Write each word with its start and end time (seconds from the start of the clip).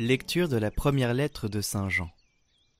Lecture 0.00 0.48
de 0.48 0.56
la 0.56 0.72
première 0.72 1.14
lettre 1.14 1.46
de 1.46 1.60
Saint 1.60 1.88
Jean. 1.88 2.10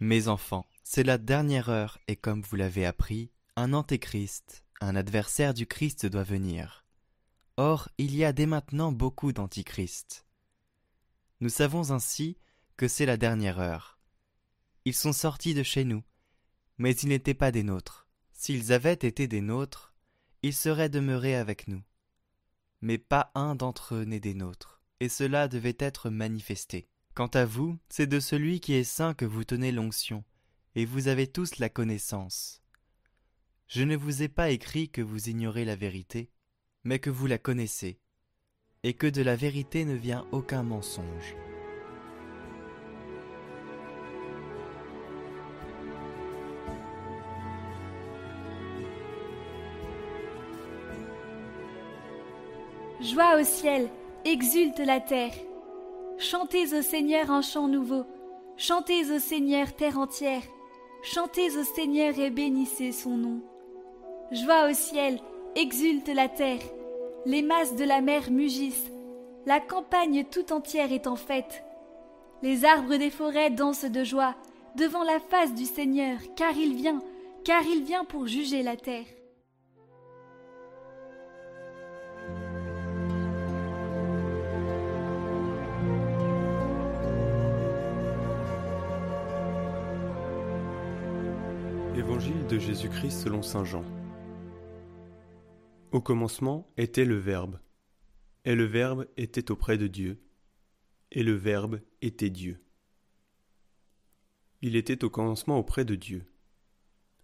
Mes 0.00 0.26
enfants, 0.26 0.66
c'est 0.82 1.04
la 1.04 1.18
dernière 1.18 1.68
heure 1.68 1.98
et 2.08 2.16
comme 2.16 2.42
vous 2.42 2.56
l'avez 2.56 2.84
appris, 2.84 3.30
un 3.54 3.74
antéchrist, 3.74 4.64
un 4.80 4.96
adversaire 4.96 5.54
du 5.54 5.68
Christ 5.68 6.04
doit 6.06 6.24
venir. 6.24 6.84
Or, 7.56 7.88
il 7.96 8.12
y 8.16 8.24
a 8.24 8.32
dès 8.32 8.46
maintenant 8.46 8.90
beaucoup 8.90 9.32
d'antichrists. 9.32 10.26
Nous 11.40 11.48
savons 11.48 11.92
ainsi 11.92 12.38
que 12.76 12.88
c'est 12.88 13.06
la 13.06 13.16
dernière 13.16 13.60
heure. 13.60 14.00
Ils 14.84 14.94
sont 14.94 15.12
sortis 15.12 15.54
de 15.54 15.62
chez 15.62 15.84
nous, 15.84 16.02
mais 16.76 16.92
ils 16.96 17.08
n'étaient 17.08 17.34
pas 17.34 17.52
des 17.52 17.62
nôtres. 17.62 18.08
S'ils 18.32 18.72
avaient 18.72 18.94
été 18.94 19.28
des 19.28 19.40
nôtres, 19.40 19.94
ils 20.42 20.54
seraient 20.54 20.90
demeurés 20.90 21.36
avec 21.36 21.68
nous. 21.68 21.84
Mais 22.80 22.98
pas 22.98 23.30
un 23.36 23.54
d'entre 23.54 23.94
eux 23.94 24.04
n'est 24.04 24.18
des 24.18 24.34
nôtres, 24.34 24.82
et 24.98 25.08
cela 25.08 25.46
devait 25.46 25.76
être 25.78 26.10
manifesté. 26.10 26.90
Quant 27.16 27.28
à 27.28 27.46
vous, 27.46 27.78
c'est 27.88 28.06
de 28.06 28.20
celui 28.20 28.60
qui 28.60 28.74
est 28.74 28.84
saint 28.84 29.14
que 29.14 29.24
vous 29.24 29.42
tenez 29.42 29.72
l'onction, 29.72 30.22
et 30.74 30.84
vous 30.84 31.08
avez 31.08 31.26
tous 31.26 31.58
la 31.58 31.70
connaissance. 31.70 32.60
Je 33.68 33.84
ne 33.84 33.96
vous 33.96 34.22
ai 34.22 34.28
pas 34.28 34.50
écrit 34.50 34.90
que 34.90 35.00
vous 35.00 35.30
ignorez 35.30 35.64
la 35.64 35.76
vérité, 35.76 36.28
mais 36.84 36.98
que 36.98 37.08
vous 37.08 37.26
la 37.26 37.38
connaissez, 37.38 37.98
et 38.82 38.92
que 38.92 39.06
de 39.06 39.22
la 39.22 39.34
vérité 39.34 39.86
ne 39.86 39.94
vient 39.94 40.26
aucun 40.30 40.62
mensonge. 40.62 41.34
Joie 53.00 53.40
au 53.40 53.44
ciel, 53.44 53.88
exulte 54.26 54.80
la 54.80 55.00
terre. 55.00 55.32
Chantez 56.18 56.74
au 56.74 56.80
Seigneur 56.80 57.30
un 57.30 57.42
chant 57.42 57.68
nouveau. 57.68 58.04
Chantez 58.56 59.12
au 59.14 59.18
Seigneur 59.18 59.74
terre 59.74 59.98
entière. 59.98 60.42
Chantez 61.02 61.58
au 61.58 61.62
Seigneur 61.62 62.18
et 62.18 62.30
bénissez 62.30 62.90
son 62.92 63.18
nom. 63.18 63.40
Joie 64.32 64.70
au 64.70 64.72
ciel, 64.72 65.20
exulte 65.56 66.08
la 66.08 66.28
terre. 66.28 66.62
Les 67.26 67.42
masses 67.42 67.76
de 67.76 67.84
la 67.84 68.00
mer 68.00 68.30
mugissent. 68.30 68.90
La 69.44 69.60
campagne 69.60 70.24
tout 70.24 70.54
entière 70.54 70.90
est 70.90 71.06
en 71.06 71.16
fête. 71.16 71.62
Les 72.42 72.64
arbres 72.64 72.96
des 72.96 73.10
forêts 73.10 73.50
dansent 73.50 73.84
de 73.84 74.02
joie 74.02 74.34
devant 74.74 75.04
la 75.04 75.20
face 75.20 75.54
du 75.54 75.66
Seigneur, 75.66 76.18
car 76.34 76.56
il 76.56 76.74
vient, 76.74 77.02
car 77.44 77.62
il 77.62 77.82
vient 77.82 78.06
pour 78.06 78.26
juger 78.26 78.62
la 78.62 78.76
terre. 78.76 79.06
Évangile 91.96 92.46
de 92.46 92.58
Jésus-Christ 92.58 93.22
selon 93.22 93.40
Saint 93.40 93.64
Jean. 93.64 93.82
Au 95.92 96.02
commencement 96.02 96.70
était 96.76 97.06
le 97.06 97.16
Verbe, 97.16 97.58
et 98.44 98.54
le 98.54 98.64
Verbe 98.64 99.06
était 99.16 99.50
auprès 99.50 99.78
de 99.78 99.86
Dieu, 99.86 100.20
et 101.10 101.22
le 101.22 101.32
Verbe 101.32 101.80
était 102.02 102.28
Dieu. 102.28 102.62
Il 104.60 104.76
était 104.76 105.04
au 105.04 105.10
commencement 105.10 105.58
auprès 105.58 105.86
de 105.86 105.94
Dieu. 105.94 106.26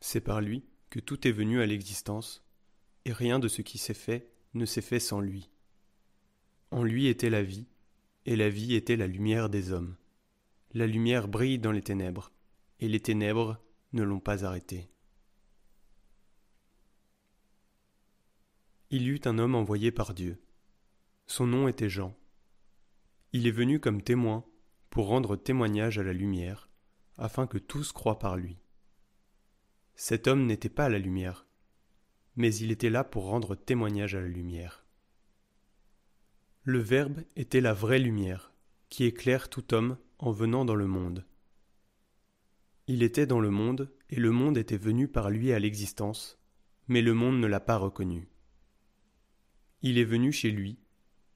C'est 0.00 0.22
par 0.22 0.40
lui 0.40 0.64
que 0.88 1.00
tout 1.00 1.28
est 1.28 1.32
venu 1.32 1.60
à 1.60 1.66
l'existence, 1.66 2.42
et 3.04 3.12
rien 3.12 3.38
de 3.38 3.48
ce 3.48 3.60
qui 3.60 3.76
s'est 3.76 3.92
fait 3.92 4.30
ne 4.54 4.64
s'est 4.64 4.80
fait 4.80 5.00
sans 5.00 5.20
lui. 5.20 5.50
En 6.70 6.82
lui 6.82 7.08
était 7.08 7.28
la 7.28 7.42
vie, 7.42 7.66
et 8.24 8.36
la 8.36 8.48
vie 8.48 8.74
était 8.74 8.96
la 8.96 9.06
lumière 9.06 9.50
des 9.50 9.70
hommes. 9.70 9.96
La 10.72 10.86
lumière 10.86 11.28
brille 11.28 11.58
dans 11.58 11.72
les 11.72 11.82
ténèbres, 11.82 12.32
et 12.80 12.88
les 12.88 13.00
ténèbres 13.00 13.60
ne 13.92 14.02
l'ont 14.02 14.20
pas 14.20 14.44
arrêté. 14.44 14.90
Il 18.90 19.02
y 19.02 19.08
eut 19.08 19.20
un 19.24 19.38
homme 19.38 19.54
envoyé 19.54 19.90
par 19.90 20.12
Dieu. 20.12 20.42
Son 21.26 21.46
nom 21.46 21.68
était 21.68 21.88
Jean. 21.88 22.14
Il 23.32 23.46
est 23.46 23.52
venu 23.52 23.80
comme 23.80 24.02
témoin 24.02 24.44
pour 24.90 25.06
rendre 25.06 25.36
témoignage 25.36 25.98
à 25.98 26.02
la 26.02 26.12
lumière, 26.12 26.68
afin 27.16 27.46
que 27.46 27.56
tous 27.56 27.92
croient 27.92 28.18
par 28.18 28.36
lui. 28.36 28.58
Cet 29.94 30.26
homme 30.26 30.44
n'était 30.44 30.68
pas 30.68 30.90
la 30.90 30.98
lumière, 30.98 31.46
mais 32.36 32.54
il 32.54 32.70
était 32.70 32.90
là 32.90 33.04
pour 33.04 33.24
rendre 33.24 33.54
témoignage 33.54 34.14
à 34.14 34.20
la 34.20 34.28
lumière. 34.28 34.84
Le 36.64 36.78
Verbe 36.78 37.22
était 37.36 37.60
la 37.60 37.72
vraie 37.72 37.98
lumière, 37.98 38.52
qui 38.88 39.04
éclaire 39.04 39.48
tout 39.48 39.72
homme 39.72 39.96
en 40.18 40.30
venant 40.30 40.64
dans 40.64 40.74
le 40.74 40.86
monde. 40.86 41.24
Il 42.88 43.02
était 43.02 43.26
dans 43.26 43.40
le 43.40 43.50
monde, 43.50 43.92
et 44.10 44.16
le 44.16 44.30
monde 44.30 44.58
était 44.58 44.76
venu 44.76 45.08
par 45.08 45.30
lui 45.30 45.52
à 45.52 45.58
l'existence, 45.58 46.38
mais 46.88 47.00
le 47.00 47.14
monde 47.14 47.38
ne 47.38 47.46
l'a 47.46 47.60
pas 47.60 47.76
reconnu. 47.76 48.28
Il 49.82 49.98
est 49.98 50.04
venu 50.04 50.32
chez 50.32 50.50
lui, 50.50 50.78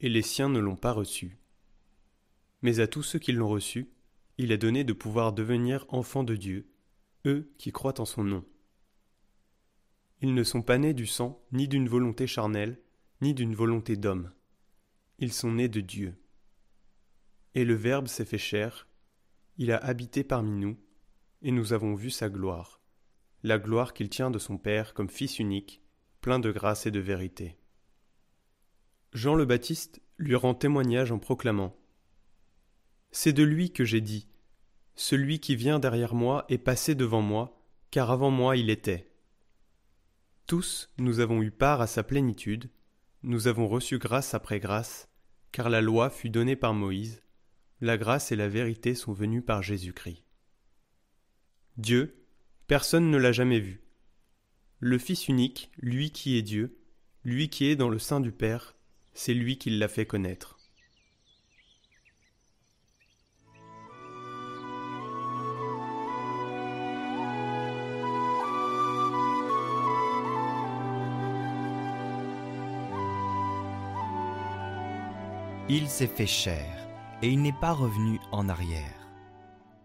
et 0.00 0.08
les 0.08 0.22
siens 0.22 0.48
ne 0.48 0.58
l'ont 0.58 0.76
pas 0.76 0.92
reçu. 0.92 1.38
Mais 2.62 2.80
à 2.80 2.86
tous 2.86 3.02
ceux 3.02 3.18
qui 3.18 3.32
l'ont 3.32 3.48
reçu, 3.48 3.88
il 4.38 4.52
a 4.52 4.56
donné 4.56 4.84
de 4.84 4.92
pouvoir 4.92 5.32
devenir 5.32 5.84
enfants 5.88 6.24
de 6.24 6.34
Dieu, 6.34 6.66
eux 7.26 7.52
qui 7.58 7.72
croient 7.72 8.00
en 8.00 8.04
son 8.04 8.24
nom. 8.24 8.44
Ils 10.20 10.34
ne 10.34 10.44
sont 10.44 10.62
pas 10.62 10.78
nés 10.78 10.94
du 10.94 11.06
sang, 11.06 11.44
ni 11.52 11.68
d'une 11.68 11.88
volonté 11.88 12.26
charnelle, 12.26 12.80
ni 13.20 13.34
d'une 13.34 13.54
volonté 13.54 13.96
d'homme. 13.96 14.32
Ils 15.18 15.32
sont 15.32 15.52
nés 15.52 15.68
de 15.68 15.80
Dieu. 15.80 16.14
Et 17.54 17.64
le 17.64 17.74
Verbe 17.74 18.08
s'est 18.08 18.24
fait 18.24 18.38
chair, 18.38 18.88
il 19.58 19.70
a 19.70 19.76
habité 19.76 20.24
parmi 20.24 20.50
nous, 20.50 20.76
et 21.44 21.52
nous 21.52 21.74
avons 21.74 21.94
vu 21.94 22.10
sa 22.10 22.30
gloire, 22.30 22.80
la 23.42 23.58
gloire 23.58 23.92
qu'il 23.92 24.08
tient 24.08 24.30
de 24.30 24.38
son 24.38 24.56
Père 24.56 24.94
comme 24.94 25.10
Fils 25.10 25.38
unique, 25.38 25.82
plein 26.22 26.38
de 26.38 26.50
grâce 26.50 26.86
et 26.86 26.90
de 26.90 27.00
vérité. 27.00 27.58
Jean 29.12 29.34
le 29.34 29.44
Baptiste 29.44 30.00
lui 30.16 30.34
rend 30.34 30.54
témoignage 30.54 31.12
en 31.12 31.18
proclamant 31.18 31.76
C'est 33.12 33.34
de 33.34 33.42
lui 33.42 33.70
que 33.72 33.84
j'ai 33.84 34.00
dit 34.00 34.26
Celui 34.96 35.38
qui 35.38 35.54
vient 35.54 35.78
derrière 35.78 36.14
moi 36.14 36.46
est 36.48 36.58
passé 36.58 36.94
devant 36.94 37.20
moi, 37.20 37.60
car 37.90 38.10
avant 38.10 38.30
moi 38.30 38.56
il 38.56 38.70
était. 38.70 39.12
Tous 40.46 40.90
nous 40.96 41.20
avons 41.20 41.42
eu 41.42 41.50
part 41.50 41.82
à 41.82 41.86
sa 41.86 42.02
plénitude, 42.02 42.70
nous 43.22 43.48
avons 43.48 43.68
reçu 43.68 43.98
grâce 43.98 44.32
après 44.32 44.60
grâce, 44.60 45.10
car 45.52 45.68
la 45.68 45.82
loi 45.82 46.08
fut 46.08 46.30
donnée 46.30 46.56
par 46.56 46.72
Moïse, 46.72 47.22
la 47.82 47.98
grâce 47.98 48.32
et 48.32 48.36
la 48.36 48.48
vérité 48.48 48.94
sont 48.94 49.12
venues 49.12 49.42
par 49.42 49.62
Jésus-Christ. 49.62 50.23
Dieu, 51.76 52.14
personne 52.68 53.10
ne 53.10 53.18
l'a 53.18 53.32
jamais 53.32 53.58
vu. 53.58 53.82
Le 54.78 54.96
Fils 54.96 55.26
unique, 55.26 55.72
lui 55.76 56.12
qui 56.12 56.38
est 56.38 56.42
Dieu, 56.42 56.78
lui 57.24 57.48
qui 57.48 57.66
est 57.66 57.74
dans 57.74 57.88
le 57.88 57.98
sein 57.98 58.20
du 58.20 58.30
Père, 58.30 58.76
c'est 59.12 59.34
lui 59.34 59.58
qui 59.58 59.70
l'a 59.70 59.88
fait 59.88 60.06
connaître. 60.06 60.58
Il 75.68 75.88
s'est 75.88 76.06
fait 76.06 76.26
chair, 76.26 76.88
et 77.20 77.28
il 77.30 77.42
n'est 77.42 77.52
pas 77.52 77.72
revenu 77.72 78.20
en 78.30 78.48
arrière. 78.48 79.03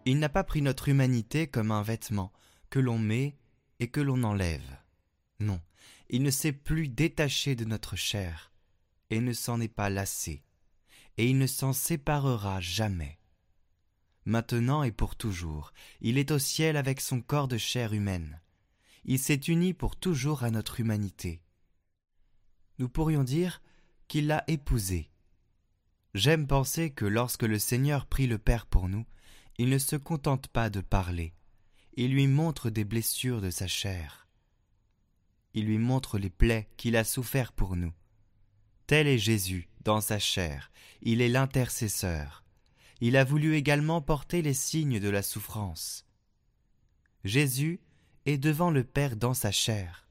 Il 0.06 0.18
n'a 0.18 0.28
pas 0.28 0.44
pris 0.44 0.62
notre 0.62 0.88
humanité 0.88 1.46
comme 1.46 1.70
un 1.70 1.82
vêtement 1.82 2.32
que 2.70 2.78
l'on 2.78 2.98
met 2.98 3.36
et 3.80 3.88
que 3.88 4.00
l'on 4.00 4.22
enlève. 4.24 4.78
Non, 5.40 5.60
il 6.08 6.22
ne 6.22 6.30
s'est 6.30 6.52
plus 6.52 6.88
détaché 6.88 7.54
de 7.54 7.64
notre 7.64 7.96
chair, 7.96 8.52
et 9.10 9.20
ne 9.20 9.32
s'en 9.32 9.60
est 9.60 9.68
pas 9.68 9.90
lassé, 9.90 10.42
et 11.16 11.28
il 11.28 11.38
ne 11.38 11.46
s'en 11.46 11.72
séparera 11.72 12.60
jamais. 12.60 13.18
Maintenant 14.24 14.82
et 14.82 14.92
pour 14.92 15.16
toujours, 15.16 15.72
il 16.00 16.18
est 16.18 16.30
au 16.30 16.38
ciel 16.38 16.76
avec 16.76 17.00
son 17.00 17.20
corps 17.20 17.48
de 17.48 17.58
chair 17.58 17.92
humaine. 17.92 18.40
Il 19.04 19.18
s'est 19.18 19.34
uni 19.48 19.74
pour 19.74 19.96
toujours 19.96 20.44
à 20.44 20.50
notre 20.50 20.80
humanité. 20.80 21.42
Nous 22.78 22.88
pourrions 22.88 23.24
dire 23.24 23.62
qu'il 24.08 24.26
l'a 24.26 24.44
épousé. 24.46 25.10
J'aime 26.14 26.46
penser 26.46 26.90
que 26.90 27.04
lorsque 27.04 27.44
le 27.44 27.58
Seigneur 27.58 28.06
prit 28.06 28.26
le 28.26 28.38
Père 28.38 28.66
pour 28.66 28.88
nous, 28.88 29.06
il 29.60 29.68
ne 29.68 29.76
se 29.76 29.94
contente 29.94 30.48
pas 30.48 30.70
de 30.70 30.80
parler, 30.80 31.34
il 31.92 32.12
lui 32.12 32.26
montre 32.28 32.70
des 32.70 32.82
blessures 32.82 33.42
de 33.42 33.50
sa 33.50 33.66
chair. 33.66 34.26
Il 35.52 35.66
lui 35.66 35.76
montre 35.76 36.18
les 36.18 36.30
plaies 36.30 36.70
qu'il 36.78 36.96
a 36.96 37.04
souffert 37.04 37.52
pour 37.52 37.76
nous. 37.76 37.92
Tel 38.86 39.06
est 39.06 39.18
Jésus 39.18 39.68
dans 39.84 40.00
sa 40.00 40.18
chair, 40.18 40.72
il 41.02 41.20
est 41.20 41.28
l'intercesseur. 41.28 42.42
Il 43.02 43.18
a 43.18 43.24
voulu 43.24 43.54
également 43.54 44.00
porter 44.00 44.40
les 44.40 44.54
signes 44.54 44.98
de 44.98 45.10
la 45.10 45.20
souffrance. 45.20 46.06
Jésus 47.24 47.80
est 48.24 48.38
devant 48.38 48.70
le 48.70 48.82
Père 48.82 49.14
dans 49.14 49.34
sa 49.34 49.52
chair. 49.52 50.08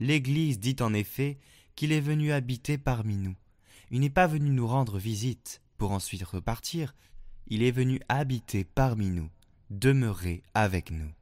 L'Église 0.00 0.58
dit 0.58 0.76
en 0.80 0.92
effet 0.92 1.38
qu'il 1.76 1.92
est 1.92 2.00
venu 2.00 2.32
habiter 2.32 2.78
parmi 2.78 3.16
nous. 3.16 3.36
Il 3.92 4.00
n'est 4.00 4.10
pas 4.10 4.26
venu 4.26 4.50
nous 4.50 4.66
rendre 4.66 4.98
visite 4.98 5.62
pour 5.78 5.92
ensuite 5.92 6.24
repartir, 6.24 6.96
il 7.46 7.62
est 7.62 7.70
venu 7.70 8.00
habiter 8.08 8.64
parmi 8.64 9.10
nous, 9.10 9.30
demeurer 9.70 10.42
avec 10.54 10.90
nous. 10.90 11.12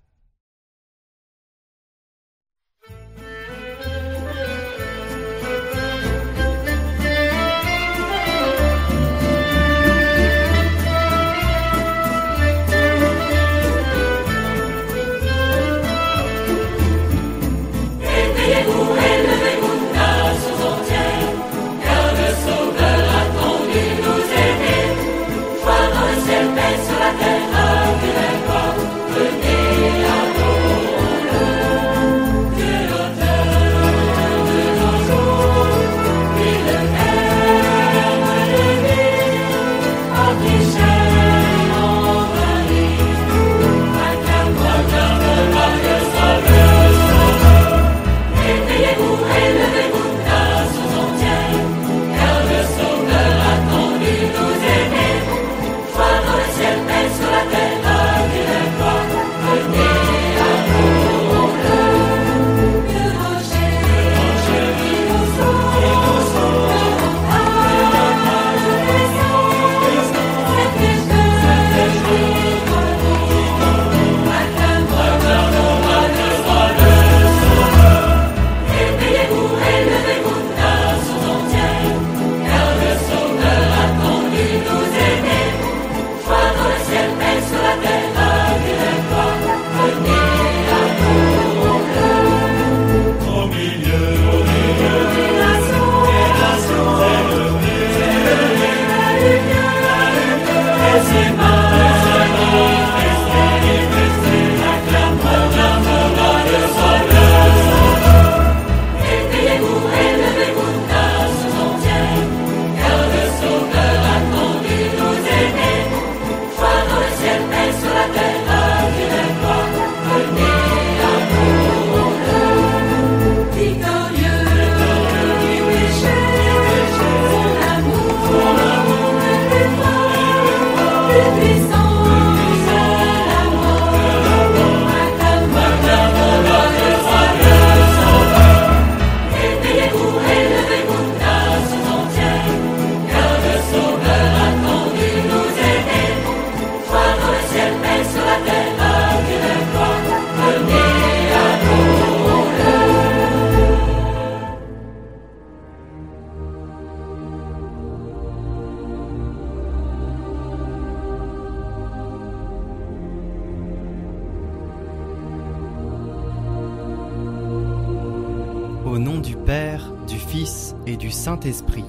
Au 168.94 169.00
nom 169.00 169.18
du 169.18 169.34
Père, 169.34 169.90
du 170.06 170.20
Fils 170.20 170.76
et 170.86 170.96
du 170.96 171.10
Saint-Esprit. 171.10 171.84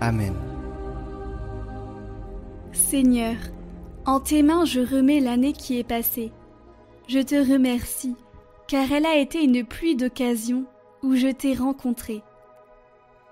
Amen. 0.00 0.36
Seigneur, 2.70 3.34
en 4.06 4.20
tes 4.20 4.44
mains 4.44 4.64
je 4.64 4.78
remets 4.78 5.18
l'année 5.18 5.52
qui 5.52 5.80
est 5.80 5.88
passée. 5.88 6.30
Je 7.08 7.18
te 7.18 7.34
remercie, 7.34 8.14
car 8.68 8.92
elle 8.92 9.04
a 9.04 9.16
été 9.16 9.42
une 9.42 9.64
pluie 9.64 9.96
d'occasions 9.96 10.64
où 11.02 11.16
je 11.16 11.26
t'ai 11.26 11.54
rencontré 11.54 12.22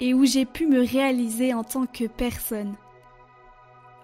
et 0.00 0.12
où 0.12 0.24
j'ai 0.24 0.44
pu 0.44 0.66
me 0.66 0.84
réaliser 0.84 1.54
en 1.54 1.62
tant 1.62 1.86
que 1.86 2.08
personne. 2.08 2.74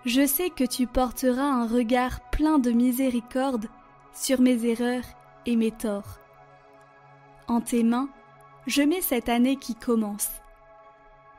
Je 0.05 0.25
sais 0.25 0.51
que 0.51 0.63
tu 0.63 0.87
porteras 0.87 1.43
un 1.43 1.67
regard 1.67 2.21
plein 2.31 2.61
de 2.61 2.71
miséricorde 2.71 3.67
sur 4.13 4.41
mes 4.41 4.65
erreurs 4.65 5.07
et 5.45 5.57
mes 5.57 5.73
torts. 5.73 6.21
En 7.49 7.61
tes 7.61 7.83
mains, 7.83 8.09
je 8.67 8.83
mets 8.83 9.01
cette 9.01 9.29
année 9.29 9.57
qui 9.57 9.75
commence. 9.75 10.31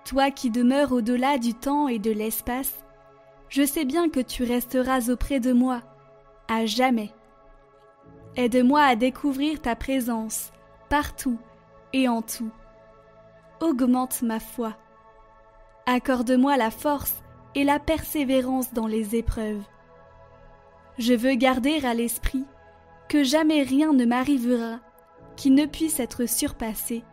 Toi 0.06 0.30
qui 0.30 0.52
demeures 0.52 0.92
au-delà 0.92 1.38
du 1.38 1.54
temps 1.54 1.88
et 1.88 1.98
de 1.98 2.12
l'espace, 2.12 2.86
je 3.50 3.66
sais 3.66 3.86
bien 3.86 4.10
que 4.10 4.20
tu 4.20 4.44
resteras 4.44 5.10
auprès 5.10 5.40
de 5.40 5.52
moi, 5.52 5.82
à 6.48 6.66
jamais. 6.66 7.12
Aide-moi 8.36 8.82
à 8.82 8.96
découvrir 8.96 9.62
ta 9.62 9.76
présence, 9.76 10.52
partout 10.90 11.40
et 11.94 12.08
en 12.08 12.22
tout. 12.22 12.52
Augmente 13.62 14.22
ma 14.22 14.40
foi. 14.40 14.76
Accorde-moi 15.86 16.58
la 16.58 16.72
force 16.72 17.24
et 17.56 17.64
la 17.64 17.80
persévérance 17.80 18.74
dans 18.74 18.88
les 18.88 19.16
épreuves. 19.16 19.64
Je 20.98 21.14
veux 21.14 21.36
garder 21.36 21.84
à 21.86 21.94
l'esprit 21.94 22.46
que 23.08 23.24
jamais 23.24 23.64
rien 23.64 23.94
ne 23.94 24.06
m'arrivera 24.06 24.80
qui 25.36 25.52
ne 25.52 25.66
puisse 25.66 26.00
être 26.00 26.28
surpassé 26.28 27.04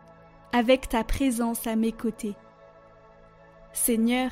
avec 0.52 0.88
ta 0.88 1.04
présence 1.04 1.66
à 1.66 1.76
mes 1.76 1.92
côtés. 1.92 2.36
Seigneur, 3.72 4.30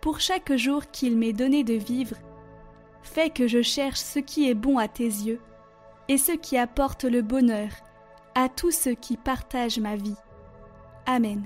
pour 0.00 0.20
chaque 0.20 0.54
jour 0.56 0.90
qu'il 0.90 1.16
m'est 1.16 1.32
donné 1.32 1.64
de 1.64 1.74
vivre, 1.74 2.16
fais 3.02 3.30
que 3.30 3.46
je 3.46 3.62
cherche 3.62 4.00
ce 4.00 4.18
qui 4.18 4.48
est 4.48 4.54
bon 4.54 4.78
à 4.78 4.88
tes 4.88 5.04
yeux 5.04 5.40
et 6.08 6.18
ce 6.18 6.32
qui 6.32 6.56
apporte 6.56 7.04
le 7.04 7.22
bonheur 7.22 7.70
à 8.34 8.48
tous 8.48 8.70
ceux 8.70 8.94
qui 8.94 9.16
partagent 9.16 9.78
ma 9.78 9.96
vie. 9.96 10.16
Amen. 11.06 11.44